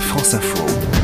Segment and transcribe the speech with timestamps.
[0.00, 0.95] France Info.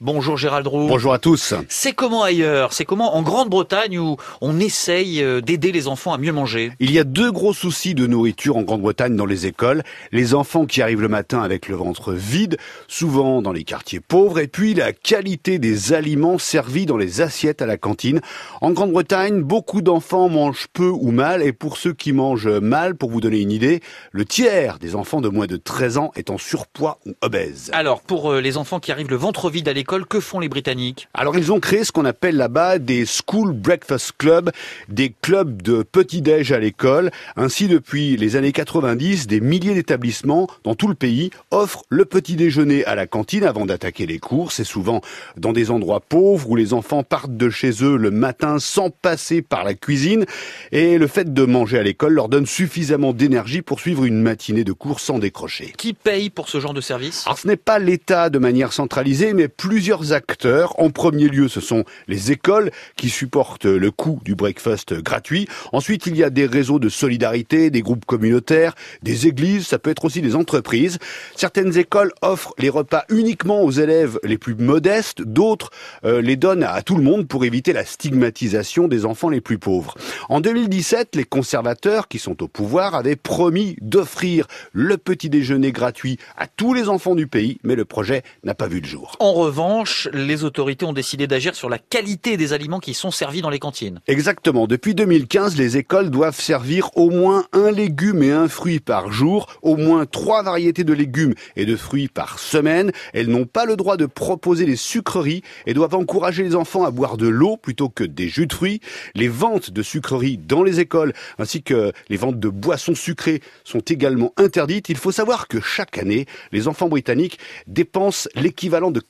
[0.00, 0.88] Bonjour Gérald Roux.
[0.88, 1.54] Bonjour à tous.
[1.68, 2.72] C'est comment ailleurs?
[2.72, 6.72] C'est comment en Grande-Bretagne où on essaye euh, d'aider les enfants à mieux manger?
[6.80, 9.84] Il y a deux gros soucis de nourriture en Grande-Bretagne dans les écoles.
[10.10, 12.56] Les enfants qui arrivent le matin avec le ventre vide,
[12.88, 17.62] souvent dans les quartiers pauvres, et puis la qualité des aliments servis dans les assiettes
[17.62, 18.20] à la cantine.
[18.62, 23.10] En Grande-Bretagne, beaucoup d'enfants mangent peu ou mal, et pour ceux qui mangent mal, pour
[23.10, 26.38] vous donner une idée, le tiers des enfants de moins de 13 ans est en
[26.38, 27.70] surpoids ou obèse.
[27.72, 30.48] Alors, pour euh, les enfants qui arrivent le ventre vide à l'école, que font les
[30.48, 34.50] Britanniques Alors ils ont créé ce qu'on appelle là-bas des School Breakfast Club,
[34.88, 37.10] des clubs de petit-déj à l'école.
[37.36, 42.36] Ainsi, depuis les années 90, des milliers d'établissements dans tout le pays offrent le petit
[42.36, 44.52] déjeuner à la cantine avant d'attaquer les cours.
[44.52, 45.00] C'est souvent
[45.36, 49.42] dans des endroits pauvres où les enfants partent de chez eux le matin sans passer
[49.42, 50.24] par la cuisine.
[50.72, 54.64] Et le fait de manger à l'école leur donne suffisamment d'énergie pour suivre une matinée
[54.64, 55.72] de cours sans décrocher.
[55.76, 57.24] Qui paye pour ce genre de service?
[57.26, 60.78] Alors ce n'est pas l'État de manière centralisée, mais plusieurs acteurs.
[60.78, 65.48] En premier lieu, ce sont les écoles qui supportent le coût du breakfast gratuit.
[65.72, 69.90] Ensuite, il y a des réseaux de solidarité, des groupes communautaires, des églises, ça peut
[69.90, 71.00] être aussi des entreprises.
[71.34, 75.70] Certaines écoles offrent les repas uniquement aux élèves les plus modestes, d'autres
[76.04, 79.58] euh, les donnent à tout le monde pour éviter la stigmatisation des enfants les plus
[79.58, 79.96] pauvres.
[80.28, 86.18] En 2017, les conservateurs qui sont au pouvoir avaient promis d'offrir le petit déjeuner gratuit
[86.36, 89.16] à tous les enfants du pays, mais le projet n'a pas vu le jour.
[89.18, 89.63] En revanche,
[90.12, 93.58] les autorités ont décidé d'agir sur la qualité des aliments qui sont servis dans les
[93.58, 94.00] cantines.
[94.06, 94.66] Exactement.
[94.66, 99.46] Depuis 2015, les écoles doivent servir au moins un légume et un fruit par jour,
[99.62, 102.92] au moins trois variétés de légumes et de fruits par semaine.
[103.12, 106.90] Elles n'ont pas le droit de proposer des sucreries et doivent encourager les enfants à
[106.90, 108.80] boire de l'eau plutôt que des jus de fruits.
[109.14, 113.80] Les ventes de sucreries dans les écoles ainsi que les ventes de boissons sucrées sont
[113.80, 114.88] également interdites.
[114.88, 119.00] Il faut savoir que chaque année, les enfants britanniques dépensent l'équivalent de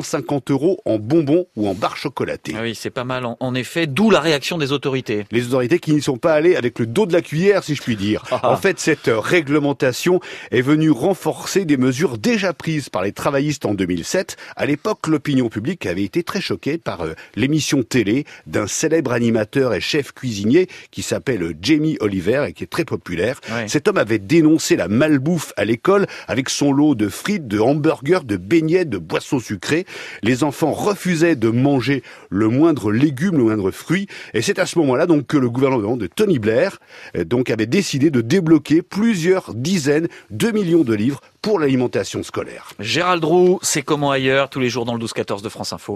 [0.00, 2.54] 450 euros en bonbons ou en barres chocolatées.
[2.56, 5.24] Ah oui, c'est pas mal en, en effet, d'où la réaction des autorités.
[5.30, 7.82] Les autorités qui n'y sont pas allées avec le dos de la cuillère, si je
[7.82, 8.24] puis dire.
[8.30, 8.50] Ah.
[8.50, 13.74] En fait, cette réglementation est venue renforcer des mesures déjà prises par les travaillistes en
[13.74, 14.36] 2007.
[14.56, 19.74] À l'époque, l'opinion publique avait été très choquée par euh, l'émission télé d'un célèbre animateur
[19.74, 23.40] et chef cuisinier qui s'appelle Jamie Oliver et qui est très populaire.
[23.66, 28.20] Cet homme avait dénoncé la malbouffe à l'école avec son lot de frites, de hamburgers,
[28.24, 29.86] de beignets, de boissons sucrées.
[30.22, 34.06] Les enfants refusaient de manger le moindre légume, le moindre fruit.
[34.34, 36.78] Et c'est à ce moment-là donc que le gouvernement de Tony Blair
[37.16, 42.72] euh, avait décidé de débloquer plusieurs dizaines de millions de livres pour l'alimentation scolaire.
[42.78, 45.88] Gérald Roux, c'est comment ailleurs, tous les jours dans le 12-14 de France Info.